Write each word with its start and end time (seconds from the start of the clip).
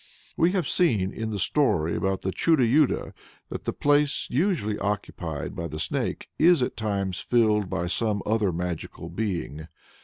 We 0.35 0.53
have 0.53 0.67
seen, 0.67 1.11
in 1.13 1.29
the 1.29 1.37
story 1.37 1.95
about 1.95 2.23
the 2.23 2.31
Chudo 2.31 2.63
Yudo, 2.63 3.13
that 3.49 3.65
the 3.65 3.71
place 3.71 4.25
usually 4.31 4.79
occupied 4.79 5.55
by 5.55 5.67
the 5.67 5.79
Snake 5.79 6.27
is 6.39 6.63
at 6.63 6.75
times 6.75 7.19
filled 7.19 7.69
by 7.69 7.85
some 7.85 8.23
other 8.25 8.51
magical 8.51 9.09
being. 9.09 9.67